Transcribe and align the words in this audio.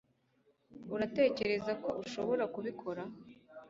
Uratekereza 0.95 1.71
ko 1.83 1.89
ushobora 2.03 2.43
kubikora 2.53 3.03